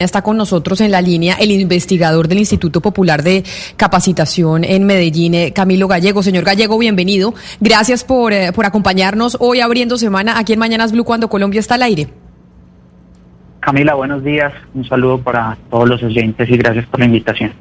Está 0.00 0.22
con 0.22 0.36
nosotros 0.36 0.80
en 0.80 0.92
la 0.92 1.02
línea 1.02 1.34
el 1.40 1.50
investigador 1.50 2.28
del 2.28 2.38
Instituto 2.38 2.80
Popular 2.80 3.24
de 3.24 3.42
Capacitación 3.76 4.62
en 4.62 4.84
Medellín, 4.84 5.34
eh, 5.34 5.52
Camilo 5.52 5.88
Gallego. 5.88 6.22
Señor 6.22 6.44
Gallego, 6.44 6.78
bienvenido. 6.78 7.34
Gracias 7.58 8.04
por, 8.04 8.32
eh, 8.32 8.52
por 8.52 8.64
acompañarnos 8.64 9.36
hoy 9.40 9.60
abriendo 9.60 9.98
semana 9.98 10.38
aquí 10.38 10.52
en 10.52 10.60
Mañanas 10.60 10.92
Blue 10.92 11.02
cuando 11.02 11.28
Colombia 11.28 11.58
está 11.58 11.74
al 11.74 11.82
aire. 11.82 12.06
Camila, 13.58 13.94
buenos 13.94 14.22
días. 14.22 14.52
Un 14.72 14.88
saludo 14.88 15.20
para 15.20 15.58
todos 15.68 15.88
los 15.88 16.00
oyentes 16.00 16.48
y 16.48 16.56
gracias 16.56 16.86
por 16.86 17.00
la 17.00 17.06
invitación. 17.06 17.52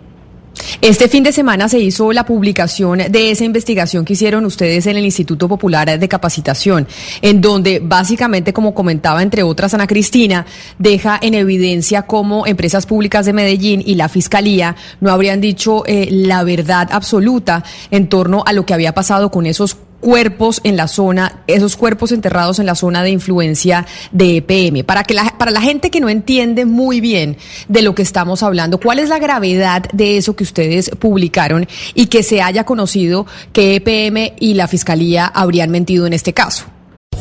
Este 0.82 1.08
fin 1.08 1.24
de 1.24 1.32
semana 1.32 1.70
se 1.70 1.80
hizo 1.80 2.12
la 2.14 2.26
publicación 2.26 3.00
de 3.10 3.32
esa 3.32 3.44
investigación 3.44 4.06
que 4.06 4.14
hicieron 4.14 4.46
ustedes 4.46 4.86
en 4.86 4.98
el 4.98 5.06
Instituto 5.06 5.48
Popular 5.48 6.00
de 6.00 6.08
Capacitación, 6.08 6.88
en 7.22 7.42
donde 7.42 7.80
básicamente, 7.84 8.54
como 8.54 8.74
comentaba 8.74 9.22
entre 9.24 9.44
otras 9.44 9.74
Ana 9.74 9.88
Cristina, 9.88 10.46
deja 10.78 11.20
en 11.22 11.34
evidencia 11.34 12.04
cómo 12.04 12.46
empresas 12.46 12.86
públicas 12.86 13.26
de 13.26 13.34
Medellín 13.34 13.82
y 13.86 13.96
la 13.96 14.10
Fiscalía 14.10 14.76
no 15.02 15.12
habrían 15.12 15.42
dicho 15.42 15.84
eh, 15.86 16.08
la 16.12 16.44
verdad 16.44 16.90
absoluta 16.92 17.64
en 17.92 18.08
torno 18.08 18.44
a 18.46 18.54
lo 18.54 18.66
que 18.66 18.74
había 18.74 18.94
pasado 18.94 19.32
con 19.32 19.46
esos 19.46 19.78
cuerpos 20.00 20.62
en 20.64 20.78
la 20.78 20.88
zona, 20.88 21.44
esos 21.48 21.76
cuerpos 21.76 22.12
enterrados 22.12 22.60
en 22.60 22.66
la 22.66 22.76
zona 22.76 23.04
de 23.04 23.10
influencia 23.10 23.86
de 24.12 24.38
EPM. 24.38 24.84
Para, 24.84 25.04
que 25.04 25.14
la, 25.14 25.36
para 25.38 25.52
la 25.52 25.62
gente 25.62 25.90
que 25.90 26.00
no 26.00 26.10
entiende 26.10 26.66
muy 26.66 27.02
bien 27.02 27.38
de 27.68 27.82
lo 27.82 27.96
que 27.96 28.02
estamos 28.02 28.44
hablando, 28.44 28.80
¿cuál 28.80 29.00
es 29.00 29.10
la 29.10 29.20
gravedad 29.20 29.84
de 29.94 30.18
eso 30.18 30.36
que 30.36 30.44
ustedes 30.44 30.92
publicaron 31.00 31.68
y 31.94 32.08
que 32.08 32.24
se 32.24 32.42
haya 32.42 32.64
conocido 32.64 33.26
que 33.54 33.76
EPM 33.76 34.34
y 34.40 34.54
la 34.54 34.68
Fiscalía 34.68 35.26
habrían 35.26 35.72
mentido 35.72 36.06
en 36.06 36.14
este 36.14 36.34
caso? 36.34 36.77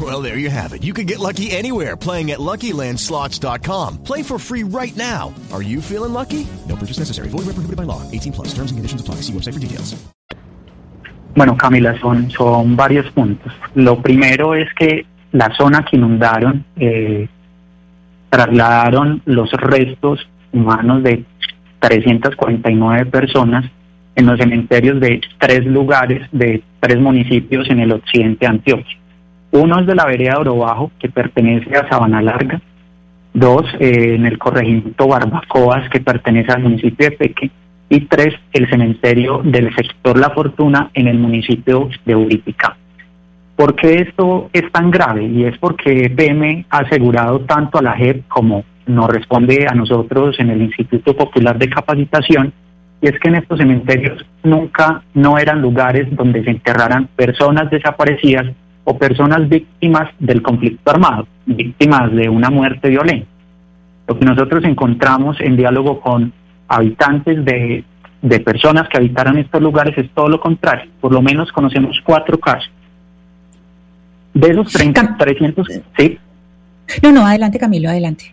Well, 0.00 0.22
there 0.22 0.38
you 0.38 0.48
have 0.50 0.72
it. 0.72 0.82
You 0.82 0.94
can 0.94 1.06
get 1.06 1.18
lucky 1.18 1.50
anywhere 1.50 1.96
playing 1.96 2.30
at 2.30 2.38
LuckyLandSlots.com. 2.38 3.98
Play 4.04 4.22
for 4.22 4.38
free 4.38 4.62
right 4.62 4.96
now. 4.96 5.34
Are 5.52 5.62
you 5.62 5.82
feeling 5.82 6.12
lucky? 6.12 6.46
No 6.68 6.76
purchase 6.76 6.98
necessary. 6.98 7.28
Void 7.28 7.46
by 7.76 7.82
law. 7.82 8.08
18 8.10 8.32
plus. 8.32 8.48
Terms 8.54 8.70
and 8.70 8.78
conditions 8.78 9.00
apply. 9.00 9.16
See 9.16 9.32
website 9.32 9.54
for 9.54 9.60
details. 9.60 9.96
Bueno, 11.36 11.56
Camila, 11.56 11.98
son, 12.00 12.30
son 12.30 12.76
varios 12.76 13.10
puntos. 13.12 13.52
Lo 13.74 14.02
primero 14.02 14.54
es 14.54 14.72
que 14.74 15.06
la 15.32 15.54
zona 15.56 15.84
que 15.84 15.96
inundaron 15.96 16.64
eh, 16.76 17.28
trasladaron 18.30 19.22
los 19.26 19.50
restos 19.52 20.26
humanos 20.52 21.02
de 21.02 21.24
349 21.80 23.06
personas 23.06 23.70
en 24.16 24.26
los 24.26 24.38
cementerios 24.38 25.00
de 25.00 25.20
tres 25.38 25.64
lugares 25.66 26.26
de 26.32 26.62
tres 26.80 26.98
municipios 26.98 27.70
en 27.70 27.80
el 27.80 27.92
occidente 27.92 28.38
de 28.40 28.46
Antioquia. 28.46 28.99
Uno 29.52 29.80
es 29.80 29.86
de 29.86 29.94
la 29.94 30.06
vereda 30.06 30.34
de 30.34 30.40
Oro 30.40 30.56
Bajo, 30.56 30.92
que 30.98 31.08
pertenece 31.08 31.76
a 31.76 31.88
Sabana 31.88 32.22
Larga. 32.22 32.60
Dos, 33.32 33.64
eh, 33.78 34.14
en 34.14 34.26
el 34.26 34.38
corregimiento 34.38 35.08
Barbacoas, 35.08 35.88
que 35.90 36.00
pertenece 36.00 36.52
al 36.52 36.62
municipio 36.62 37.10
de 37.10 37.16
Peque. 37.16 37.50
Y 37.88 38.00
tres, 38.02 38.34
el 38.52 38.68
cementerio 38.68 39.40
del 39.42 39.74
sector 39.74 40.16
La 40.18 40.30
Fortuna 40.30 40.90
en 40.94 41.08
el 41.08 41.18
municipio 41.18 41.88
de 42.04 42.14
Uripica. 42.14 42.76
¿Por 43.56 43.74
qué 43.74 43.96
esto 43.96 44.48
es 44.52 44.70
tan 44.72 44.90
grave? 44.90 45.24
Y 45.24 45.44
es 45.44 45.58
porque 45.58 46.06
EPM 46.06 46.64
ha 46.70 46.78
asegurado 46.78 47.40
tanto 47.40 47.78
a 47.78 47.82
la 47.82 47.92
JEP 47.94 48.26
como 48.28 48.64
nos 48.86 49.10
responde 49.10 49.66
a 49.68 49.74
nosotros 49.74 50.38
en 50.38 50.50
el 50.50 50.62
Instituto 50.62 51.16
Popular 51.16 51.58
de 51.58 51.68
Capacitación, 51.68 52.52
y 53.02 53.08
es 53.08 53.18
que 53.18 53.28
en 53.28 53.36
estos 53.36 53.58
cementerios 53.58 54.24
nunca 54.42 55.02
no 55.14 55.38
eran 55.38 55.62
lugares 55.62 56.06
donde 56.14 56.44
se 56.44 56.50
enterraran 56.50 57.08
personas 57.16 57.70
desaparecidas 57.70 58.46
o 58.90 58.98
personas 58.98 59.48
víctimas 59.48 60.10
del 60.18 60.42
conflicto 60.42 60.90
armado, 60.90 61.28
víctimas 61.46 62.12
de 62.12 62.28
una 62.28 62.50
muerte 62.50 62.88
violenta. 62.88 63.28
Lo 64.08 64.18
que 64.18 64.24
nosotros 64.24 64.64
encontramos 64.64 65.40
en 65.40 65.56
diálogo 65.56 66.00
con 66.00 66.32
habitantes 66.66 67.44
de, 67.44 67.84
de 68.20 68.40
personas 68.40 68.88
que 68.88 68.98
habitaron 68.98 69.38
estos 69.38 69.62
lugares 69.62 69.96
es 69.96 70.10
todo 70.10 70.28
lo 70.28 70.40
contrario. 70.40 70.90
Por 71.00 71.12
lo 71.12 71.22
menos 71.22 71.52
conocemos 71.52 72.00
cuatro 72.04 72.38
casos. 72.40 72.68
De 74.34 74.48
esos 74.48 74.72
30, 74.72 75.16
300, 75.16 75.68
sí. 75.96 76.18
No, 77.00 77.12
no, 77.12 77.24
adelante 77.24 77.60
Camilo, 77.60 77.90
adelante. 77.90 78.32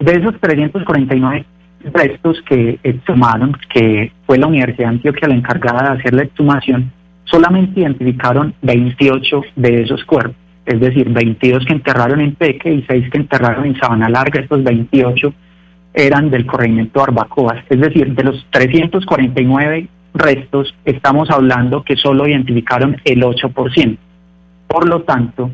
De 0.00 0.16
esos 0.16 0.38
349 0.38 1.46
restos 1.94 2.42
que 2.46 2.78
exhumaron, 2.82 3.56
que 3.72 4.12
fue 4.26 4.36
la 4.36 4.48
Universidad 4.48 4.88
de 4.88 4.96
Antioquia 4.96 5.28
la 5.28 5.34
encargada 5.34 5.94
de 5.94 5.98
hacer 6.00 6.12
la 6.12 6.24
exhumación, 6.24 6.92
solamente 7.24 7.80
identificaron 7.80 8.54
28 8.62 9.42
de 9.56 9.82
esos 9.82 10.04
cuerpos, 10.04 10.36
es 10.66 10.80
decir, 10.80 11.08
22 11.08 11.64
que 11.64 11.72
enterraron 11.72 12.20
en 12.20 12.34
Peque 12.34 12.72
y 12.72 12.84
6 12.86 13.10
que 13.10 13.18
enterraron 13.18 13.66
en 13.66 13.76
Sabana 13.78 14.08
Larga, 14.08 14.40
estos 14.40 14.62
28 14.62 15.32
eran 15.94 16.30
del 16.30 16.44
corregimiento 16.46 17.00
Barbacoas, 17.00 17.64
es 17.68 17.80
decir, 17.80 18.14
de 18.14 18.24
los 18.24 18.46
349 18.50 19.88
restos 20.14 20.74
estamos 20.84 21.30
hablando 21.30 21.82
que 21.82 21.96
solo 21.96 22.26
identificaron 22.26 22.96
el 23.04 23.22
8%. 23.22 23.96
Por 24.66 24.88
lo 24.88 25.02
tanto, 25.02 25.50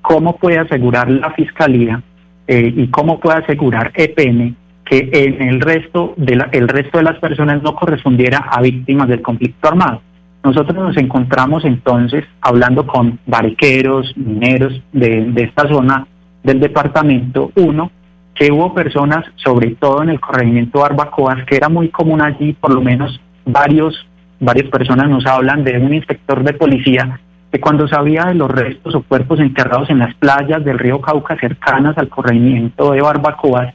¿cómo 0.00 0.36
puede 0.36 0.58
asegurar 0.58 1.10
la 1.10 1.30
Fiscalía 1.32 2.02
eh, 2.46 2.72
y 2.74 2.88
cómo 2.88 3.20
puede 3.20 3.38
asegurar 3.38 3.92
EPN 3.94 4.56
que 4.84 5.10
en 5.12 5.42
el 5.48 5.60
resto, 5.60 6.14
de 6.16 6.36
la, 6.36 6.48
el 6.52 6.68
resto 6.68 6.98
de 6.98 7.04
las 7.04 7.18
personas 7.18 7.62
no 7.62 7.74
correspondiera 7.74 8.38
a 8.38 8.60
víctimas 8.60 9.08
del 9.08 9.22
conflicto 9.22 9.68
armado? 9.68 10.02
Nosotros 10.46 10.76
nos 10.76 10.96
encontramos 10.96 11.64
entonces 11.64 12.24
hablando 12.40 12.86
con 12.86 13.18
barqueros, 13.26 14.16
mineros 14.16 14.80
de, 14.92 15.32
esta 15.38 15.66
zona 15.66 16.06
del 16.44 16.60
departamento, 16.60 17.50
uno, 17.56 17.90
que 18.32 18.52
hubo 18.52 18.72
personas, 18.72 19.24
sobre 19.34 19.74
todo 19.74 20.04
en 20.04 20.10
el 20.10 20.20
corregimiento 20.20 20.78
Barbacoas, 20.78 21.44
que 21.46 21.56
era 21.56 21.68
muy 21.68 21.88
común 21.88 22.22
allí, 22.22 22.52
por 22.52 22.72
lo 22.72 22.80
menos 22.80 23.20
varios, 23.44 24.06
varias 24.38 24.70
personas 24.70 25.10
nos 25.10 25.26
hablan 25.26 25.64
de 25.64 25.78
un 25.78 25.92
inspector 25.92 26.44
de 26.44 26.52
policía 26.52 27.18
que 27.50 27.58
cuando 27.58 27.88
sabía 27.88 28.26
de 28.26 28.34
los 28.34 28.48
restos 28.48 28.94
o 28.94 29.02
cuerpos 29.02 29.40
enterrados 29.40 29.90
en 29.90 29.98
las 29.98 30.14
playas 30.14 30.64
del 30.64 30.78
río 30.78 31.00
Cauca 31.00 31.36
cercanas 31.40 31.98
al 31.98 32.08
corregimiento 32.08 32.92
de 32.92 33.02
Barbacoas, 33.02 33.74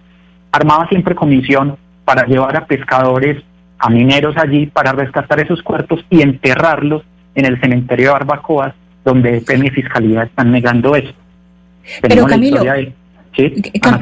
armaba 0.54 0.88
siempre 0.88 1.16
comisión 1.16 1.76
para 2.06 2.26
llevar 2.28 2.56
a 2.56 2.66
pescadores, 2.66 3.44
a 3.82 3.90
mineros 3.90 4.38
allí 4.38 4.68
para 4.68 4.92
rescatar 4.92 5.40
esos 5.40 5.62
cuerpos 5.64 6.06
y 6.10 6.22
enterrarlos 6.22 7.04
en 7.34 7.46
el 7.46 7.60
cementerio 7.60 8.08
de 8.08 8.12
Barbacoas, 8.14 8.74
donde 9.04 9.42
PEN 9.42 9.66
y 9.66 9.70
Fiscalía 9.72 10.24
están 10.24 10.52
negando 10.52 10.96
eso. 10.96 11.14
Pero 12.02 12.28
Camilo, 12.28 12.64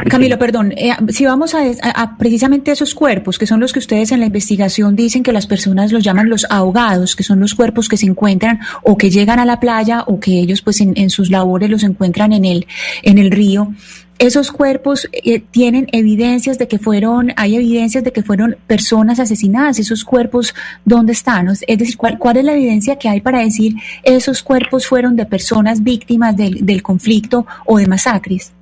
Camilo, 0.09 0.39
perdón, 0.39 0.74
eh, 0.75 0.92
si 1.09 1.25
vamos 1.25 1.53
a, 1.53 1.59
a, 1.95 2.18
precisamente 2.18 2.71
esos 2.71 2.95
cuerpos, 2.95 3.38
que 3.38 3.45
son 3.45 3.59
los 3.59 3.71
que 3.71 3.80
ustedes 3.80 4.12
en 4.12 4.19
la 4.19 4.25
investigación 4.25 4.95
dicen 4.95 5.21
que 5.21 5.31
las 5.31 5.45
personas 5.45 5.92
los 5.92 6.03
llaman 6.03 6.30
los 6.30 6.45
ahogados, 6.50 7.15
que 7.15 7.24
son 7.24 7.39
los 7.39 7.53
cuerpos 7.53 7.88
que 7.88 7.95
se 7.95 8.07
encuentran 8.07 8.59
o 8.83 8.98
que 8.98 9.12
llegan 9.12 9.39
a 9.39 9.45
la 9.45 9.59
playa 9.59 10.03
o 10.07 10.19
que 10.19 10.39
ellos 10.39 10.62
pues 10.62 10.81
en, 10.81 10.94
en 10.98 11.09
sus 11.09 11.30
labores 11.30 11.69
los 11.69 11.83
encuentran 11.83 12.33
en 12.33 12.44
el, 12.44 12.65
en 13.03 13.18
el 13.18 13.31
río. 13.31 13.71
Esos 14.19 14.51
cuerpos 14.51 15.07
eh, 15.13 15.39
tienen 15.39 15.88
evidencias 15.94 16.60
de 16.60 16.68
que 16.68 16.77
fueron, 16.77 17.31
hay 17.38 17.56
evidencias 17.56 18.04
de 18.04 18.12
que 18.12 18.21
fueron 18.21 18.57
personas 18.68 19.18
asesinadas. 19.19 19.80
Esos 19.80 20.04
cuerpos, 20.04 20.54
¿dónde 20.83 21.13
están? 21.13 21.48
Es 21.48 21.77
decir, 21.77 21.95
¿cuál, 21.95 22.19
cuál 22.19 22.36
es 22.36 22.44
la 22.44 22.51
evidencia 22.51 22.98
que 22.98 23.07
hay 23.07 23.21
para 23.21 23.39
decir 23.39 23.75
esos 24.04 24.44
cuerpos 24.44 24.86
fueron 24.86 25.16
de 25.16 25.25
personas 25.25 25.81
víctimas 25.81 26.36
del, 26.36 26.66
del 26.66 26.83
conflicto 26.83 27.48
o 27.66 27.77
de 27.77 27.88
masacres? 27.88 28.54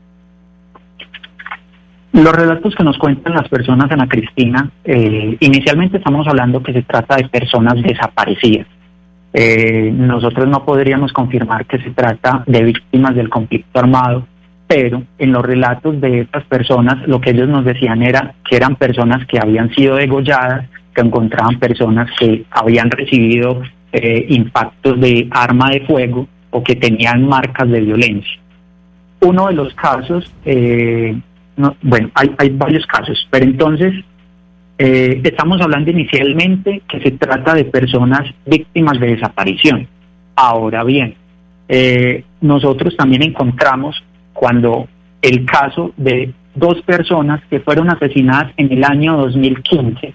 Los 2.13 2.33
relatos 2.33 2.75
que 2.75 2.83
nos 2.83 2.97
cuentan 2.99 3.33
las 3.33 3.49
personas, 3.49 3.91
Ana 3.91 4.07
Cristina, 4.07 4.69
eh, 4.83 5.37
inicialmente 5.39 5.97
estamos 5.97 6.27
hablando 6.27 6.61
que 6.61 6.73
se 6.73 6.83
trata 6.83 7.15
de 7.15 7.29
personas 7.29 7.81
desaparecidas. 7.81 8.67
Eh, 9.33 9.91
nosotros 9.91 10.47
no 10.47 10.63
podríamos 10.65 11.11
confirmar 11.13 11.65
que 11.65 11.79
se 11.79 11.91
trata 11.91 12.43
de 12.47 12.63
víctimas 12.63 13.15
del 13.15 13.29
conflicto 13.29 13.79
armado, 13.79 14.27
pero 14.67 15.03
en 15.17 15.31
los 15.31 15.43
relatos 15.43 15.99
de 16.01 16.21
estas 16.21 16.43
personas 16.43 17.07
lo 17.07 17.21
que 17.21 17.31
ellos 17.31 17.47
nos 17.47 17.63
decían 17.63 18.03
era 18.03 18.35
que 18.47 18.57
eran 18.57 18.75
personas 18.75 19.25
que 19.25 19.39
habían 19.39 19.73
sido 19.73 19.95
degolladas, 19.95 20.65
que 20.93 21.01
encontraban 21.01 21.57
personas 21.57 22.09
que 22.19 22.45
habían 22.51 22.91
recibido 22.91 23.61
eh, 23.93 24.25
impactos 24.29 24.99
de 24.99 25.27
arma 25.31 25.69
de 25.69 25.81
fuego 25.81 26.27
o 26.49 26.63
que 26.63 26.75
tenían 26.75 27.25
marcas 27.25 27.69
de 27.69 27.79
violencia. 27.79 28.39
Uno 29.21 29.47
de 29.47 29.53
los 29.53 29.73
casos, 29.75 30.33
eh, 30.43 31.17
bueno, 31.81 32.09
hay, 32.13 32.49
varios 32.49 32.85
casos, 32.85 33.27
pero 33.31 33.45
entonces 33.45 33.93
eh, 34.77 35.21
estamos 35.23 35.61
hablando 35.61 35.89
inicialmente 35.89 36.81
que 36.87 36.99
se 36.99 37.11
trata 37.11 37.53
de 37.53 37.65
personas 37.65 38.23
víctimas 38.45 38.99
de 38.99 39.07
desaparición. 39.15 39.87
Ahora 40.35 40.83
bien, 40.83 41.15
nosotros 42.41 42.95
también 42.95 43.23
encontramos 43.23 44.03
cuando 44.37 44.87
el 45.21 45.45
caso 45.45 45.91
de 45.97 46.33
dos 46.55 46.81
personas 46.83 47.41
que 47.49 47.59
fueron 47.59 47.89
asesinadas 47.89 48.53
en 48.57 48.71
el 48.71 48.83
año 48.83 49.17
2015, 49.17 50.13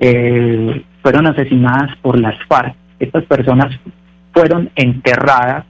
eh, 0.00 0.84
fueron 1.00 1.26
asesinadas 1.26 1.96
por 2.02 2.18
las 2.18 2.36
FARC. 2.48 2.74
Estas 2.98 3.24
personas 3.24 3.74
fueron 4.32 4.70
enterradas 4.74 5.64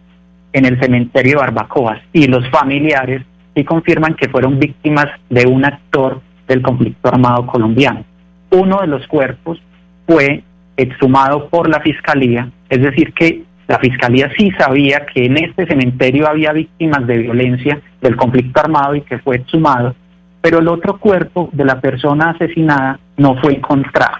en 0.52 0.64
el 0.64 0.80
cementerio 0.80 1.32
de 1.32 1.44
Barbacoas 1.46 2.00
y 2.12 2.26
los 2.26 2.48
familiares 2.50 3.22
sí 3.54 3.64
confirman 3.64 4.14
que 4.14 4.28
fueron 4.28 4.58
víctimas 4.58 5.06
de 5.28 5.46
un 5.46 5.64
actor 5.64 6.20
del 6.48 6.62
conflicto 6.62 7.08
armado 7.08 7.46
colombiano 7.46 8.04
uno 8.52 8.80
de 8.80 8.86
los 8.86 9.06
cuerpos 9.06 9.60
fue 10.06 10.44
exhumado 10.76 11.48
por 11.48 11.68
la 11.68 11.80
fiscalía, 11.80 12.50
es 12.68 12.80
decir, 12.82 13.12
que 13.12 13.42
la 13.68 13.78
fiscalía 13.78 14.30
sí 14.36 14.50
sabía 14.52 15.06
que 15.06 15.26
en 15.26 15.38
este 15.38 15.66
cementerio 15.66 16.28
había 16.28 16.52
víctimas 16.52 17.06
de 17.06 17.18
violencia 17.18 17.80
del 18.00 18.16
conflicto 18.16 18.60
armado 18.60 18.94
y 18.94 19.02
que 19.02 19.18
fue 19.18 19.36
exhumado, 19.36 19.94
pero 20.40 20.58
el 20.58 20.68
otro 20.68 20.98
cuerpo 20.98 21.48
de 21.52 21.64
la 21.64 21.80
persona 21.80 22.30
asesinada 22.30 22.98
no 23.16 23.36
fue 23.36 23.54
encontrado. 23.54 24.18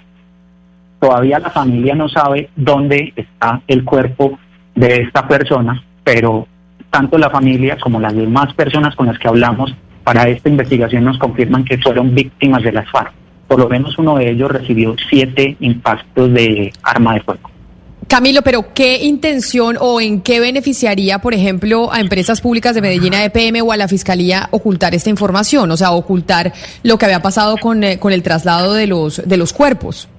Todavía 1.01 1.41
la 1.41 1.51
familia 1.51 1.95
no 1.95 2.09
sabe 2.09 2.51
dónde 2.55 3.13
está 3.17 3.61
el 3.67 3.85
cuerpo 3.85 4.39
de 4.75 5.03
esta 5.03 5.27
persona, 5.27 5.83
pero 6.05 6.47
tanto 6.91 7.19
la 7.19 7.31
familia 7.31 7.77
como 7.79 7.99
las 8.01 8.15
demás 8.15 8.55
personas 8.55 8.95
con 8.95 9.07
las 9.07 9.19
que 9.19 9.29
hablamos 9.29 9.75
para 10.05 10.29
esta 10.29 10.49
investigación 10.49 11.05
nos 11.05 11.19
confirman 11.19 11.65
que 11.65 11.79
fueron 11.79 12.15
víctimas 12.15 12.63
de 12.63 12.73
las 12.73 12.89
FARC 12.91 13.13
por 13.53 13.61
lo 13.61 13.69
menos 13.69 13.99
uno 13.99 14.17
de 14.17 14.31
ellos 14.31 14.51
recibió 14.51 14.97
siete 15.11 15.59
impactos 15.61 16.33
de 16.33 16.73
arma 16.83 17.13
de 17.13 17.21
fuego. 17.21 17.52
Camilo, 18.13 18.43
pero 18.43 18.75
¿qué 18.75 19.05
intención 19.05 19.79
o 19.81 19.99
en 19.99 20.21
qué 20.21 20.39
beneficiaría, 20.39 21.21
por 21.21 21.33
ejemplo, 21.33 21.91
a 21.91 21.99
empresas 21.99 22.43
públicas 22.43 22.75
de 22.75 22.83
Medellín, 22.83 23.15
a 23.15 23.25
EPM 23.25 23.67
o 23.67 23.73
a 23.73 23.79
la 23.79 23.89
Fiscalía 23.89 24.51
ocultar 24.51 24.95
esta 24.95 25.09
información? 25.09 25.71
O 25.71 25.79
sea, 25.79 25.93
ocultar 25.93 26.53
lo 26.83 26.99
que 26.99 27.07
había 27.07 27.23
pasado 27.23 27.57
con, 27.57 27.83
eh, 27.83 27.99
con 27.99 28.13
el 28.13 28.23
traslado 28.23 28.75
de 28.75 28.87
los, 28.87 29.27
de 29.27 29.37
los 29.39 29.55
cuerpos. 29.55 30.11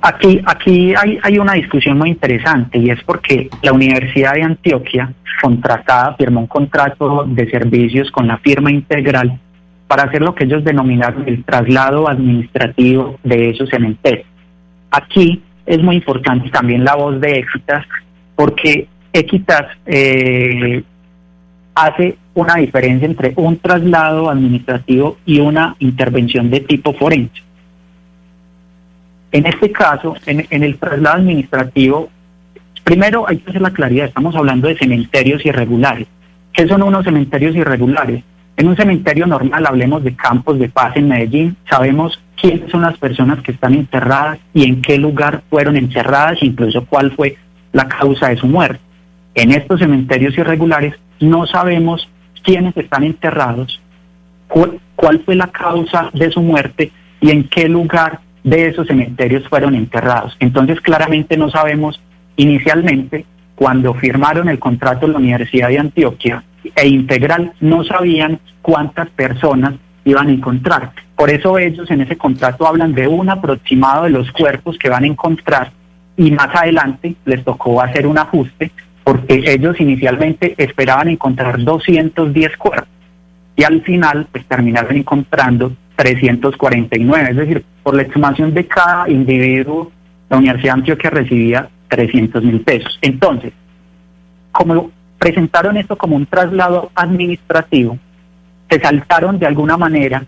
Aquí, 0.00 0.40
aquí 0.46 0.94
hay, 0.94 1.18
hay 1.22 1.38
una 1.38 1.52
discusión 1.52 1.98
muy 1.98 2.08
interesante 2.08 2.78
y 2.78 2.88
es 2.88 3.02
porque 3.04 3.50
la 3.60 3.74
Universidad 3.74 4.32
de 4.32 4.44
Antioquia, 4.44 5.12
contratada, 5.42 6.14
firmó 6.16 6.40
un 6.40 6.46
contrato 6.46 7.24
de 7.26 7.50
servicios 7.50 8.10
con 8.10 8.26
la 8.26 8.38
firma 8.38 8.72
integral 8.72 9.38
para 9.88 10.04
hacer 10.04 10.22
lo 10.22 10.34
que 10.34 10.44
ellos 10.44 10.64
denominaron 10.64 11.28
el 11.28 11.44
traslado 11.44 12.08
administrativo 12.08 13.18
de 13.24 13.50
esos 13.50 13.68
cementerios. 13.68 14.26
Aquí 14.90 15.42
es 15.66 15.82
muy 15.82 15.96
importante 15.96 16.48
también 16.50 16.84
la 16.84 16.94
voz 16.94 17.20
de 17.20 17.40
Equitas, 17.40 17.84
porque 18.34 18.88
Equitas 19.12 19.66
eh, 19.84 20.82
hace 21.74 22.16
una 22.34 22.56
diferencia 22.56 23.06
entre 23.06 23.32
un 23.36 23.58
traslado 23.58 24.30
administrativo 24.30 25.18
y 25.26 25.40
una 25.40 25.74
intervención 25.80 26.50
de 26.50 26.60
tipo 26.60 26.92
forense. 26.94 27.42
En 29.32 29.46
este 29.46 29.72
caso, 29.72 30.14
en, 30.24 30.46
en 30.48 30.62
el 30.62 30.78
traslado 30.78 31.16
administrativo, 31.16 32.08
primero 32.84 33.28
hay 33.28 33.38
que 33.38 33.50
hacer 33.50 33.62
la 33.62 33.72
claridad, 33.72 34.06
estamos 34.06 34.36
hablando 34.36 34.68
de 34.68 34.78
cementerios 34.78 35.44
irregulares. 35.44 36.06
¿Qué 36.52 36.66
son 36.68 36.82
unos 36.82 37.04
cementerios 37.04 37.54
irregulares? 37.56 38.22
En 38.56 38.68
un 38.68 38.76
cementerio 38.76 39.26
normal, 39.26 39.66
hablemos 39.66 40.02
de 40.04 40.14
campos 40.14 40.58
de 40.58 40.70
paz 40.70 40.96
en 40.96 41.08
Medellín, 41.08 41.56
sabemos 41.68 42.18
quiénes 42.40 42.70
son 42.70 42.82
las 42.82 42.96
personas 42.98 43.42
que 43.42 43.52
están 43.52 43.74
enterradas 43.74 44.38
y 44.54 44.64
en 44.64 44.82
qué 44.82 44.98
lugar 44.98 45.42
fueron 45.50 45.76
enterradas, 45.76 46.42
incluso 46.42 46.84
cuál 46.84 47.12
fue 47.12 47.36
la 47.72 47.88
causa 47.88 48.28
de 48.28 48.36
su 48.36 48.46
muerte. 48.46 48.80
En 49.34 49.52
estos 49.52 49.80
cementerios 49.80 50.36
irregulares 50.38 50.94
no 51.20 51.46
sabemos 51.46 52.08
quiénes 52.42 52.76
están 52.76 53.04
enterrados, 53.04 53.80
cuál 54.48 55.20
fue 55.24 55.34
la 55.34 55.48
causa 55.48 56.10
de 56.12 56.30
su 56.30 56.40
muerte 56.40 56.92
y 57.20 57.30
en 57.30 57.44
qué 57.48 57.68
lugar 57.68 58.20
de 58.44 58.68
esos 58.68 58.86
cementerios 58.86 59.48
fueron 59.48 59.74
enterrados. 59.74 60.36
Entonces 60.38 60.80
claramente 60.80 61.36
no 61.36 61.50
sabemos 61.50 62.00
inicialmente 62.36 63.26
cuando 63.56 63.94
firmaron 63.94 64.48
el 64.48 64.58
contrato 64.58 65.06
en 65.06 65.12
la 65.12 65.18
Universidad 65.18 65.68
de 65.68 65.78
Antioquia 65.78 66.44
e 66.74 66.88
Integral 66.88 67.52
no 67.60 67.84
sabían 67.84 68.38
cuántas 68.62 69.08
personas 69.10 69.74
iban 70.06 70.28
a 70.28 70.32
encontrar. 70.32 70.92
Por 71.14 71.28
eso 71.28 71.58
ellos 71.58 71.90
en 71.90 72.00
ese 72.00 72.16
contrato 72.16 72.66
hablan 72.66 72.94
de 72.94 73.06
un 73.06 73.28
aproximado 73.28 74.04
de 74.04 74.10
los 74.10 74.30
cuerpos 74.32 74.78
que 74.78 74.88
van 74.88 75.04
a 75.04 75.08
encontrar 75.08 75.72
y 76.16 76.30
más 76.30 76.54
adelante 76.54 77.16
les 77.26 77.44
tocó 77.44 77.82
hacer 77.82 78.06
un 78.06 78.16
ajuste 78.16 78.70
porque 79.04 79.42
ellos 79.46 79.78
inicialmente 79.80 80.54
esperaban 80.56 81.08
encontrar 81.08 81.62
210 81.62 82.56
cuerpos 82.56 82.88
y 83.56 83.64
al 83.64 83.82
final 83.82 84.26
pues 84.30 84.44
terminaron 84.46 84.96
encontrando 84.96 85.72
349, 85.96 87.30
es 87.30 87.36
decir, 87.36 87.64
por 87.82 87.94
la 87.94 88.02
estimación 88.02 88.52
de 88.54 88.66
cada 88.66 89.08
individuo, 89.08 89.90
la 90.28 90.36
Universidad 90.36 90.74
de 90.74 90.80
Antioquia 90.80 91.10
recibía 91.10 91.68
300 91.88 92.42
mil 92.44 92.60
pesos. 92.60 92.98
Entonces, 93.00 93.52
como 94.52 94.90
presentaron 95.18 95.76
esto 95.76 95.96
como 95.96 96.16
un 96.16 96.26
traslado 96.26 96.90
administrativo, 96.94 97.98
se 98.68 98.80
saltaron 98.80 99.38
de 99.38 99.46
alguna 99.46 99.76
manera 99.76 100.24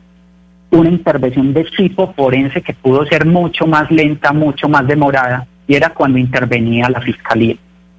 una 0.71 0.91
intervención 0.91 1.53
de 1.53 1.65
tipo 1.65 2.13
forense 2.13 2.63
que 2.63 2.75
pudo 2.75 3.07
ser 3.07 3.25
mucho 3.25 3.67
más 3.67 3.91
lenta, 3.91 4.33
mucho 4.33 4.69
más 4.69 4.87
demorada, 4.87 5.47
y 5.67 5.75
era 5.75 5.91
cuando 5.91 6.19
intervenía 6.19 6.91
la 6.91 7.01
fiscalía. 7.01 7.57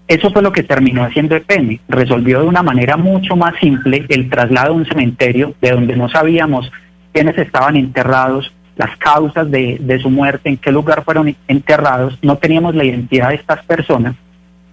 Eso 0.07 0.31
fue 0.31 0.41
lo 0.41 0.51
que 0.51 0.63
terminó 0.63 1.03
haciendo 1.03 1.35
EPM. 1.35 1.79
Resolvió 1.87 2.41
de 2.41 2.47
una 2.47 2.63
manera 2.63 2.97
mucho 2.97 3.35
más 3.35 3.53
simple 3.59 4.05
el 4.09 4.29
traslado 4.29 4.73
a 4.73 4.75
un 4.75 4.85
cementerio 4.85 5.53
de 5.61 5.71
donde 5.71 5.95
no 5.95 6.09
sabíamos 6.09 6.71
quiénes 7.13 7.37
estaban 7.37 7.75
enterrados, 7.75 8.51
las 8.75 8.95
causas 8.97 9.51
de, 9.51 9.77
de 9.79 9.99
su 9.99 10.09
muerte, 10.09 10.49
en 10.49 10.57
qué 10.57 10.71
lugar 10.71 11.03
fueron 11.03 11.35
enterrados, 11.47 12.17
no 12.21 12.37
teníamos 12.37 12.75
la 12.75 12.85
identidad 12.85 13.29
de 13.29 13.35
estas 13.35 13.63
personas 13.65 14.15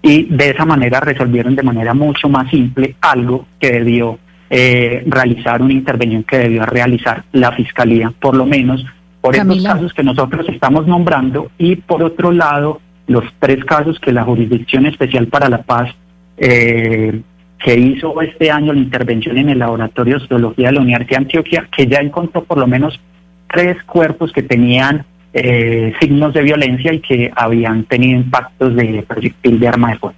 y 0.01 0.25
de 0.25 0.51
esa 0.51 0.65
manera 0.65 1.01
resolvieron 1.01 1.57
de 1.57 1.65
manera 1.65 1.93
mucho 1.93 2.29
más 2.29 2.49
simple 2.49 2.95
algo 3.01 3.47
que 3.59 3.73
debió 3.73 4.19
eh, 4.51 5.03
realizar, 5.07 5.63
una 5.63 5.73
intervención 5.73 6.25
que 6.25 6.39
debió 6.39 6.65
realizar 6.67 7.25
la 7.33 7.53
Fiscalía, 7.53 8.13
por 8.19 8.37
lo 8.37 8.47
menos 8.47 8.85
por 9.21 9.35
estos 9.35 9.63
casos 9.63 9.93
que 9.93 10.05
nosotros 10.05 10.47
estamos 10.49 10.87
nombrando 10.87 11.51
y 11.59 11.77
por 11.77 12.03
otro 12.03 12.31
lado 12.31 12.81
los 13.09 13.25
tres 13.41 13.65
casos 13.65 13.99
que 13.99 14.13
la 14.13 14.25
Jurisdicción 14.25 14.87
Especial 14.87 15.27
para 15.27 15.49
la 15.49 15.63
Paz 15.63 15.95
eh, 16.37 17.21
que 17.59 17.75
hizo 17.75 18.21
este 18.21 18.51
año 18.51 18.73
la 18.73 18.81
intervención 18.81 19.39
en 19.39 19.49
el 19.49 19.59
Laboratorio 19.59 20.17
de 20.17 20.23
Osteología 20.23 20.69
de 20.69 20.75
la 20.75 20.81
Universidad 20.81 21.19
de 21.19 21.25
Antioquia, 21.25 21.69
que 21.75 21.87
ya 21.87 21.99
encontró 21.99 22.45
por 22.45 22.59
lo 22.59 22.67
menos 22.67 23.01
tres 23.49 23.83
cuerpos 23.85 24.33
que 24.33 24.43
tenían 24.43 25.05
eh, 25.33 25.93
signos 26.01 26.35
de 26.35 26.43
violencia 26.43 26.93
y 26.93 27.01
que 27.01 27.31
habían 27.35 27.85
tenido 27.85 28.21
impactos 28.21 28.77
de 28.77 29.05
proyectil 29.07 29.59
de 29.59 29.69
arma 29.69 29.91
de 29.91 29.99
fuego. 29.99 30.17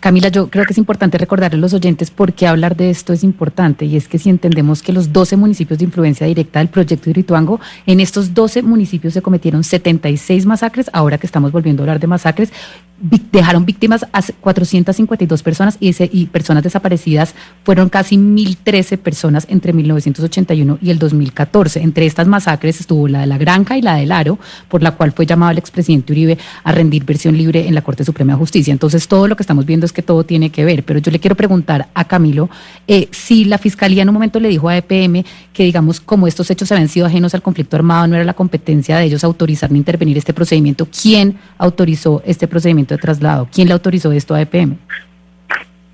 Camila, 0.00 0.28
yo 0.28 0.50
creo 0.50 0.64
que 0.64 0.72
es 0.72 0.78
importante 0.78 1.16
recordarle 1.18 1.56
a 1.56 1.60
los 1.60 1.72
oyentes 1.72 2.10
por 2.10 2.34
qué 2.34 2.46
hablar 2.46 2.76
de 2.76 2.90
esto 2.90 3.12
es 3.12 3.24
importante 3.24 3.86
y 3.86 3.96
es 3.96 4.08
que 4.08 4.18
si 4.18 4.28
entendemos 4.28 4.82
que 4.82 4.92
los 4.92 5.12
12 5.12 5.36
municipios 5.36 5.78
de 5.78 5.86
influencia 5.86 6.26
directa 6.26 6.58
del 6.58 6.68
proyecto 6.68 7.10
Irituango, 7.10 7.60
en 7.86 8.00
estos 8.00 8.34
12 8.34 8.62
municipios 8.62 9.14
se 9.14 9.22
cometieron 9.22 9.64
76 9.64 10.44
masacres, 10.44 10.90
ahora 10.92 11.18
que 11.18 11.26
estamos 11.26 11.50
volviendo 11.50 11.82
a 11.82 11.84
hablar 11.84 12.00
de 12.00 12.06
masacres, 12.06 12.52
dejaron 12.98 13.66
víctimas 13.66 14.06
a 14.12 14.22
452 14.40 15.42
personas 15.42 15.76
y, 15.80 16.26
personas 16.26 16.64
desaparecidas 16.64 17.34
fueron 17.64 17.88
casi 17.88 18.16
1.013 18.16 18.96
personas 18.98 19.46
entre 19.50 19.72
1981 19.72 20.78
y 20.80 20.90
el 20.90 20.98
2014. 20.98 21.82
Entre 21.82 22.06
estas 22.06 22.26
masacres 22.26 22.80
estuvo 22.80 23.06
la 23.08 23.20
de 23.20 23.26
la 23.26 23.38
Granja 23.38 23.76
y 23.76 23.82
la 23.82 23.96
del 23.96 24.12
Aro, 24.12 24.38
por 24.68 24.82
la 24.82 24.92
cual 24.92 25.12
fue 25.12 25.26
llamado 25.26 25.52
el 25.52 25.58
expresidente 25.58 26.12
Uribe 26.12 26.38
a 26.64 26.72
rendir 26.72 27.04
versión 27.04 27.36
libre 27.36 27.68
en 27.68 27.74
la 27.74 27.82
Corte 27.82 28.04
Suprema 28.04 28.32
de 28.32 28.38
Justicia. 28.38 28.72
Entonces 28.72 29.08
todo 29.08 29.28
lo 29.28 29.36
que 29.36 29.42
estamos 29.42 29.66
viendo 29.66 29.84
es 29.84 29.92
que 29.92 30.02
todo 30.02 30.24
tiene 30.24 30.50
que 30.50 30.64
ver. 30.64 30.84
Pero 30.84 30.98
yo 31.00 31.10
le 31.12 31.20
quiero 31.20 31.36
preguntar 31.36 31.88
a 31.92 32.04
Camilo 32.04 32.48
eh, 32.88 33.08
si 33.12 33.44
la 33.44 33.58
Fiscalía 33.58 34.02
en 34.02 34.08
un 34.08 34.14
momento 34.14 34.40
le 34.40 34.48
dijo 34.48 34.68
a 34.68 34.76
EPM 34.76 35.24
que, 35.52 35.64
digamos, 35.64 36.00
como 36.00 36.26
estos 36.26 36.50
hechos 36.50 36.72
habían 36.72 36.88
sido 36.88 37.06
ajenos 37.06 37.34
al 37.34 37.42
conflicto 37.42 37.76
armado, 37.76 38.06
no 38.06 38.16
era 38.16 38.24
la 38.24 38.34
competencia 38.34 38.96
de 38.98 39.04
ellos 39.04 39.24
autorizar 39.24 39.70
ni 39.70 39.78
intervenir 39.78 40.16
este 40.16 40.32
procedimiento. 40.32 40.86
¿Quién 40.86 41.36
autorizó 41.58 42.22
este 42.24 42.48
procedimiento 42.48 42.85
de 42.94 42.98
traslado? 42.98 43.48
¿Quién 43.52 43.68
le 43.68 43.74
autorizó 43.74 44.12
esto 44.12 44.34
a 44.34 44.40
EPM? 44.40 44.76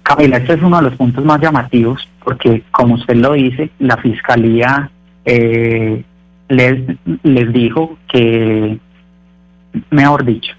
Camila, 0.02 0.36
este 0.36 0.54
es 0.54 0.62
uno 0.62 0.76
de 0.76 0.82
los 0.82 0.96
puntos 0.96 1.24
más 1.24 1.40
llamativos 1.40 2.08
porque, 2.24 2.62
como 2.70 2.94
usted 2.94 3.16
lo 3.16 3.32
dice, 3.32 3.70
la 3.78 3.96
Fiscalía 3.96 4.90
eh, 5.24 6.02
les, 6.48 6.80
les 7.22 7.52
dijo 7.52 7.98
que, 8.08 8.78
mejor 9.90 10.24
dicho, 10.24 10.52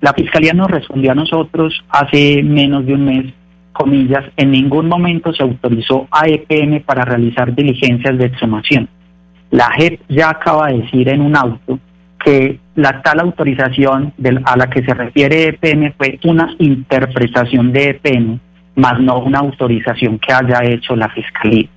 la 0.00 0.12
Fiscalía 0.12 0.52
nos 0.52 0.70
respondió 0.70 1.12
a 1.12 1.14
nosotros 1.14 1.84
hace 1.88 2.42
menos 2.42 2.86
de 2.86 2.94
un 2.94 3.04
mes, 3.04 3.34
comillas, 3.72 4.24
en 4.36 4.50
ningún 4.50 4.88
momento 4.88 5.32
se 5.32 5.42
autorizó 5.42 6.08
a 6.10 6.28
EPM 6.28 6.80
para 6.82 7.04
realizar 7.04 7.54
diligencias 7.54 8.16
de 8.18 8.26
exhumación. 8.26 8.88
La 9.50 9.70
JEP 9.76 10.00
ya 10.08 10.30
acaba 10.30 10.68
de 10.68 10.80
decir 10.80 11.08
en 11.08 11.22
un 11.22 11.36
auto 11.36 11.78
que 12.22 12.58
la 12.78 13.02
tal 13.02 13.18
autorización 13.18 14.12
a 14.44 14.56
la 14.56 14.70
que 14.70 14.84
se 14.84 14.94
refiere 14.94 15.48
EPM 15.48 15.94
fue 15.96 16.20
una 16.22 16.54
interpretación 16.60 17.72
de 17.72 17.90
EPM, 17.90 18.38
más 18.76 19.00
no 19.00 19.18
una 19.18 19.40
autorización 19.40 20.20
que 20.20 20.32
haya 20.32 20.62
hecho 20.62 20.94
la 20.94 21.08
Fiscalía. 21.08 21.68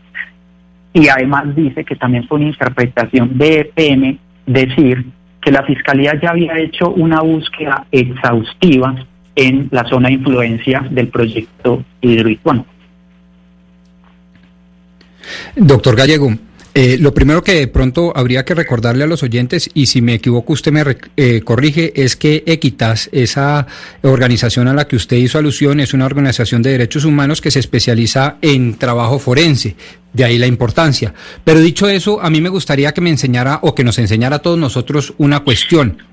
Y 0.94 1.08
además 1.08 1.56
dice 1.56 1.84
que 1.84 1.96
también 1.96 2.28
fue 2.28 2.38
una 2.38 2.50
interpretación 2.50 3.36
de 3.36 3.62
EPM 3.62 4.20
decir 4.46 5.08
que 5.42 5.52
la 5.52 5.64
Fiscalía 5.64 6.20
ya 6.22 6.30
había 6.30 6.60
hecho 6.60 6.92
una 6.92 7.22
búsqueda 7.22 7.88
exhaustiva 7.92 8.94
en 9.36 9.70
la 9.72 9.84
zona 9.86 10.10
de 10.10 10.14
influencia 10.14 10.86
del 10.92 11.08
proyecto 11.08 11.84
hidroituano. 12.02 12.64
Doctor 15.56 15.96
Gallego, 15.96 16.30
eh, 16.74 16.98
lo 17.00 17.14
primero 17.14 17.44
que 17.44 17.54
de 17.54 17.68
pronto 17.68 18.14
habría 18.16 18.46
que 18.46 18.56
recordarle 18.56 19.04
a 19.04 19.08
los 19.08 19.24
oyentes, 19.24 19.70
y 19.74 19.88
si 19.88 20.02
me 20.02 20.14
equivoco 20.14 20.54
usted 20.54 20.72
me 20.72 20.84
eh, 21.18 21.42
corrige, 21.42 21.92
es 21.96 22.16
que 22.16 22.44
Equitas, 22.46 23.10
esa 23.12 23.68
organización 24.04 24.68
a 24.68 24.74
la 24.74 24.88
que 24.88 24.96
usted 24.96 25.18
hizo 25.18 25.38
alusión, 25.38 25.80
es 25.80 25.94
una 25.94 26.06
organización 26.06 26.62
de 26.62 26.72
derechos 26.72 27.04
humanos 27.04 27.42
que 27.42 27.52
se 27.52 27.60
especializa 27.60 28.38
en 28.42 28.76
trabajo 28.76 29.20
forense, 29.20 29.76
de 30.14 30.24
ahí 30.24 30.38
la 30.38 30.48
importancia. 30.48 31.14
Pero 31.44 31.60
dicho 31.60 31.90
eso, 31.90 32.22
a 32.22 32.30
mí 32.30 32.40
me 32.40 32.50
gustaría 32.50 32.94
que 32.94 33.02
me 33.02 33.10
enseñara 33.10 33.60
o 33.64 33.76
que 33.76 33.84
nos 33.84 34.00
enseñara 34.00 34.38
a 34.38 34.40
todos 34.40 34.58
nosotros 34.58 35.14
una 35.18 35.42
cuestión. 35.42 36.11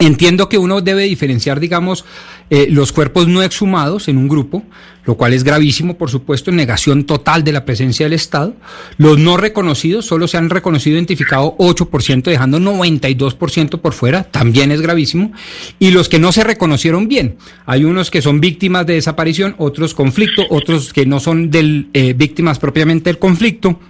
Entiendo 0.00 0.48
que 0.48 0.58
uno 0.58 0.80
debe 0.80 1.04
diferenciar, 1.04 1.58
digamos, 1.58 2.04
eh, 2.50 2.68
los 2.70 2.92
cuerpos 2.92 3.26
no 3.26 3.42
exhumados 3.42 4.08
en 4.08 4.16
un 4.16 4.28
grupo, 4.28 4.62
lo 5.04 5.16
cual 5.16 5.32
es 5.32 5.42
gravísimo, 5.42 5.98
por 5.98 6.08
supuesto, 6.08 6.50
en 6.50 6.56
negación 6.56 7.04
total 7.04 7.42
de 7.42 7.52
la 7.52 7.64
presencia 7.64 8.06
del 8.06 8.12
Estado. 8.12 8.54
Los 8.96 9.18
no 9.18 9.36
reconocidos, 9.36 10.06
solo 10.06 10.28
se 10.28 10.36
han 10.36 10.50
reconocido, 10.50 10.96
identificado 10.96 11.56
8%, 11.58 12.22
dejando 12.22 12.58
92% 12.60 13.80
por 13.80 13.92
fuera, 13.92 14.22
también 14.22 14.70
es 14.70 14.80
gravísimo. 14.80 15.32
Y 15.78 15.90
los 15.90 16.08
que 16.08 16.18
no 16.18 16.30
se 16.30 16.44
reconocieron 16.44 17.08
bien, 17.08 17.36
hay 17.66 17.84
unos 17.84 18.10
que 18.10 18.22
son 18.22 18.40
víctimas 18.40 18.86
de 18.86 18.94
desaparición, 18.94 19.56
otros 19.58 19.94
conflicto, 19.94 20.42
otros 20.48 20.92
que 20.92 21.06
no 21.06 21.20
son 21.20 21.50
del, 21.50 21.88
eh, 21.92 22.12
víctimas 22.12 22.58
propiamente 22.58 23.10
del 23.10 23.18
conflicto. 23.18 23.80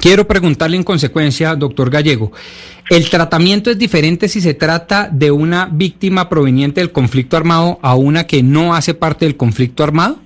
Quiero 0.00 0.26
preguntarle 0.26 0.76
en 0.76 0.82
consecuencia, 0.82 1.54
doctor 1.54 1.88
Gallego, 1.88 2.32
¿el 2.90 3.08
tratamiento 3.08 3.70
es 3.70 3.78
diferente 3.78 4.28
si 4.28 4.40
se 4.40 4.54
trata 4.54 5.08
de 5.10 5.30
una 5.30 5.68
víctima 5.70 6.28
proveniente 6.28 6.80
del 6.80 6.92
conflicto 6.92 7.36
armado 7.36 7.78
a 7.80 7.94
una 7.94 8.26
que 8.26 8.42
no 8.42 8.74
hace 8.74 8.94
parte 8.94 9.24
del 9.24 9.36
conflicto 9.36 9.84
armado? 9.84 10.18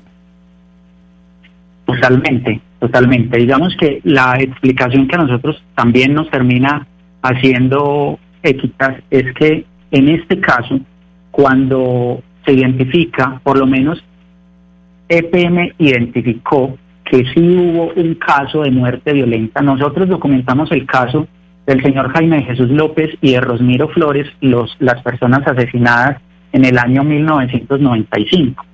Totalmente, 1.85 2.61
totalmente. 2.81 3.39
Digamos 3.39 3.77
que 3.79 4.01
la 4.05 4.41
explicación 4.41 5.07
que 5.07 5.17
a 5.17 5.19
nosotros 5.19 5.63
también 5.75 6.15
nos 6.15 6.31
termina 6.31 6.87
haciendo 7.23 8.19
eficaz 8.43 8.97
es 9.11 9.33
que 9.35 9.65
en 9.91 10.09
este 10.09 10.41
caso, 10.41 10.81
cuando 11.31 12.23
se 12.45 12.53
identifica, 12.53 13.41
por 13.43 13.59
lo 13.59 13.67
menos 13.67 14.03
EPM 15.09 15.73
identificó 15.79 16.77
que 17.09 17.25
sí 17.33 17.41
hubo 17.41 17.93
un 17.95 18.15
caso 18.15 18.63
de 18.63 18.71
muerte 18.71 19.13
violenta. 19.13 19.63
Nosotros 19.63 20.09
documentamos 20.09 20.71
el 20.73 20.85
caso 20.87 21.27
del 21.67 21.83
señor 21.83 22.13
Jaime 22.13 22.43
Jesús 22.43 22.69
López 22.71 23.11
y 23.21 23.33
de 23.33 23.41
Rosmiro 23.41 23.89
Flores, 23.89 24.27
los, 24.41 24.77
las 24.79 25.03
personas 25.03 25.47
asesinadas 25.47 26.21
en 26.53 26.65
el 26.65 26.79
año 26.79 27.05
1995. 27.05 28.65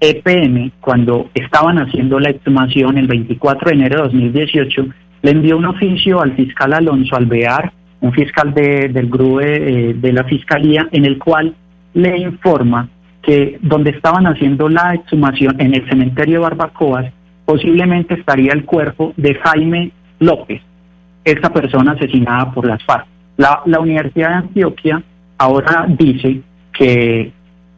EPM, 0.00 0.72
cuando 0.80 1.30
estaban 1.34 1.78
haciendo 1.78 2.20
la 2.20 2.30
exhumación 2.30 2.98
el 2.98 3.06
24 3.06 3.70
de 3.70 3.74
enero 3.76 3.96
de 3.96 4.02
2018, 4.04 4.86
le 5.22 5.30
envió 5.30 5.56
un 5.56 5.64
oficio 5.64 6.20
al 6.20 6.34
fiscal 6.34 6.72
Alonso 6.72 7.16
Alvear, 7.16 7.72
un 8.00 8.12
fiscal 8.12 8.52
de, 8.52 8.88
del 8.88 9.08
GRUE 9.08 9.56
eh, 9.90 9.94
de 9.94 10.12
la 10.12 10.24
Fiscalía, 10.24 10.88
en 10.92 11.04
el 11.04 11.18
cual 11.18 11.54
le 11.94 12.18
informa 12.18 12.88
que 13.22 13.58
donde 13.62 13.90
estaban 13.90 14.26
haciendo 14.26 14.68
la 14.68 14.94
exhumación 14.94 15.60
en 15.60 15.74
el 15.74 15.88
cementerio 15.88 16.34
de 16.34 16.40
Barbacoas, 16.40 17.12
posiblemente 17.46 18.14
estaría 18.14 18.52
el 18.52 18.64
cuerpo 18.66 19.14
de 19.16 19.34
Jaime 19.36 19.92
López, 20.18 20.60
esta 21.24 21.50
persona 21.50 21.92
asesinada 21.92 22.50
por 22.52 22.66
las 22.66 22.82
FARC. 22.84 23.06
La, 23.38 23.62
Universidad 23.80 24.28
de 24.30 24.34
Antioquia 24.34 25.02
ahora 25.38 25.86
dice 25.88 26.40
que 26.72 27.32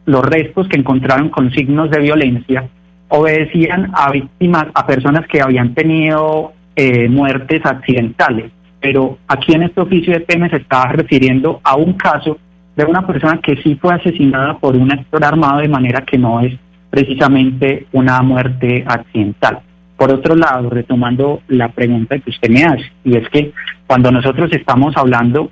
los 0.05 0.25
restos 0.25 0.67
que 0.67 0.77
encontraron 0.77 1.29
con 1.29 1.51
signos 1.51 1.89
de 1.91 1.99
violencia 1.99 2.67
obedecían 3.09 3.91
a 3.93 4.11
víctimas, 4.11 4.67
a 4.73 4.85
personas 4.85 5.27
que 5.27 5.41
habían 5.41 5.73
tenido 5.73 6.53
eh, 6.75 7.07
muertes 7.07 7.65
accidentales. 7.65 8.51
Pero 8.79 9.17
aquí 9.27 9.53
en 9.53 9.63
este 9.63 9.81
oficio 9.81 10.13
de 10.13 10.21
PM 10.21 10.49
se 10.49 10.57
estaba 10.57 10.91
refiriendo 10.93 11.59
a 11.63 11.75
un 11.75 11.93
caso 11.93 12.37
de 12.75 12.85
una 12.85 13.05
persona 13.05 13.39
que 13.41 13.57
sí 13.57 13.75
fue 13.75 13.93
asesinada 13.93 14.57
por 14.57 14.75
un 14.75 14.91
actor 14.91 15.23
armado 15.23 15.59
de 15.59 15.67
manera 15.67 16.01
que 16.01 16.17
no 16.17 16.39
es 16.39 16.57
precisamente 16.89 17.87
una 17.91 18.21
muerte 18.21 18.83
accidental. 18.87 19.59
Por 19.97 20.11
otro 20.11 20.35
lado, 20.35 20.69
retomando 20.69 21.41
la 21.47 21.69
pregunta 21.69 22.17
que 22.19 22.29
usted 22.29 22.49
me 22.49 22.63
hace, 22.63 22.91
y 23.03 23.17
es 23.17 23.27
que 23.29 23.51
cuando 23.85 24.11
nosotros 24.11 24.51
estamos 24.53 24.95
hablando 24.95 25.51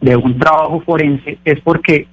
de 0.00 0.16
un 0.16 0.38
trabajo 0.38 0.80
forense 0.80 1.38
es 1.44 1.60
porque 1.60 2.06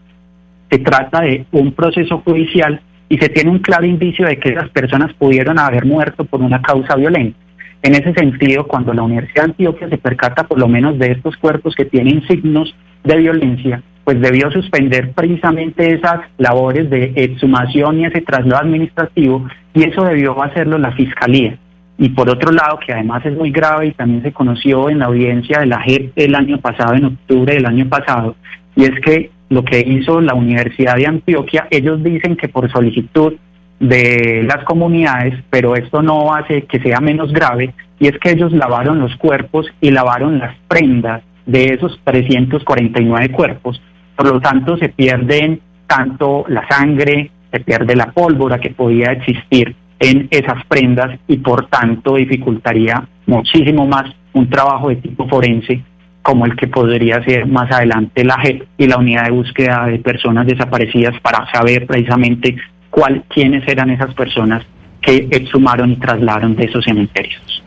se 0.70 0.80
trata 0.80 1.22
de 1.22 1.46
un 1.52 1.72
proceso 1.72 2.20
judicial 2.20 2.82
y 3.10 3.18
se 3.18 3.30
tiene 3.30 3.52
un 3.52 3.60
claro 3.60 3.86
indicio 3.86 4.26
de 4.26 4.38
que 4.38 4.50
esas 4.50 4.70
personas 4.70 5.14
pudieron 5.14 5.60
haber 5.60 5.86
muerto 5.86 6.26
por 6.26 6.42
una 6.42 6.62
causa 6.62 6.96
violenta. 6.96 7.38
En 7.84 7.96
ese 7.96 8.14
sentido, 8.14 8.66
cuando 8.66 8.94
la 8.94 9.04
Universidad 9.04 9.44
de 9.44 9.52
Antioquia 9.52 9.90
se 9.90 9.98
percata 9.98 10.48
por 10.48 10.58
lo 10.58 10.68
menos 10.68 10.98
de 10.98 11.12
estos 11.12 11.36
cuerpos 11.38 11.76
que 11.76 11.86
tienen 11.86 12.26
signos 12.28 12.74
de 13.04 13.18
violencia, 13.18 13.84
pues 14.04 14.20
debió 14.20 14.52
suspender 14.52 15.12
precisamente 15.14 15.94
esas 15.94 16.22
labores 16.38 16.90
de 16.90 17.14
exhumación 17.16 18.00
y 18.00 18.06
ese 18.06 18.22
traslado 18.22 18.62
administrativo, 18.62 19.48
y 19.74 19.84
eso 19.84 20.04
debió 20.04 20.42
hacerlo 20.44 20.78
la 20.78 20.92
Fiscalía. 20.92 21.58
Y 21.98 22.10
por 22.10 22.30
otro 22.30 22.52
lado, 22.52 22.80
que 22.86 22.92
además 22.92 23.26
es 23.26 23.38
muy 23.38 23.52
grave 23.52 23.88
y 23.88 23.92
también 23.92 24.24
se 24.24 24.34
conoció 24.34 24.90
en 24.90 25.00
la 25.00 25.06
audiencia 25.06 25.60
de 25.60 25.68
la 25.68 25.80
JEP 25.82 26.12
el 26.16 26.36
año 26.36 26.60
pasado, 26.60 26.96
en 26.96 27.06
octubre 27.06 27.54
del 27.54 27.66
año 27.66 27.88
pasado, 27.88 28.36
y 28.76 28.84
es 28.84 29.00
que 29.02 29.32
lo 29.50 29.64
que 29.64 29.80
hizo 29.80 30.20
la 30.20 30.34
Universidad 30.34 30.96
de 30.96 31.08
Antioquia, 31.08 31.68
ellos 31.70 32.04
dicen 32.04 32.36
que 32.36 32.50
por 32.50 32.72
solicitud 32.72 33.34
de 33.80 34.44
las 34.48 34.64
comunidades, 34.64 35.36
pero 35.50 35.76
esto 35.76 36.02
no 36.02 36.34
hace 36.34 36.64
que 36.64 36.80
sea 36.80 37.00
menos 37.00 37.32
grave, 37.32 37.74
y 38.00 38.08
es 38.08 38.18
que 38.18 38.32
ellos 38.32 38.52
lavaron 38.52 39.00
los 39.00 39.16
cuerpos 39.18 39.68
y 39.80 39.92
lavaron 39.92 40.40
las 40.40 40.56
prendas 40.68 41.22
de 41.46 41.74
esos 41.74 42.00
349 42.04 43.30
cuerpos, 43.30 43.82
por 44.16 44.28
lo 44.28 44.40
tanto, 44.40 44.78
se 44.78 44.90
pierden 44.90 45.62
tanto 45.88 46.46
la 46.48 46.68
sangre, 46.68 47.32
se 47.52 47.60
pierde 47.60 47.96
la 47.96 48.12
pólvora 48.12 48.60
que 48.60 48.72
podía 48.72 49.12
existir 49.12 49.76
en 50.00 50.28
esas 50.32 50.66
prendas 50.68 51.20
y 51.28 51.38
por 51.38 51.68
tanto 51.68 52.16
dificultaría 52.16 53.08
muchísimo 53.26 53.86
más 53.88 54.12
un 54.34 54.50
trabajo 54.50 54.90
de 54.90 54.98
tipo 54.98 55.28
forense 55.28 55.82
como 56.22 56.46
el 56.46 56.56
que 56.56 56.68
podría 56.68 57.24
ser 57.24 57.46
más 57.46 57.72
adelante 57.72 58.24
la 58.24 58.40
JEP 58.40 58.64
y 58.78 58.88
la 58.88 58.98
unidad 58.98 59.26
de 59.26 59.32
búsqueda 59.32 59.86
de 59.86 60.00
personas 60.00 60.48
desaparecidas 60.48 61.20
para 61.22 61.50
saber 61.52 61.86
precisamente 61.86 62.56
cuál, 62.90 63.24
quiénes 63.28 63.68
eran 63.68 63.90
esas 63.90 64.14
personas 64.14 64.64
que 65.02 65.28
exhumaron 65.32 65.92
y 65.92 65.96
trasladaron 65.98 66.56
de 66.56 66.66
esos 66.66 66.84
cementerios. 66.86 67.63